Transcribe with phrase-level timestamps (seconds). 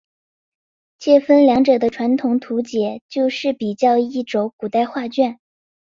[0.97, 5.39] 介分两者的传统图解就似比较一轴古代画卷。